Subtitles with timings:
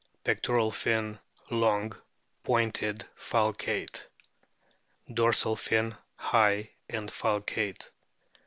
[0.23, 1.19] Pectoral fin
[1.51, 1.93] long,
[2.43, 4.07] pointed, falcate;
[5.13, 7.87] dorsal fin high and falcate.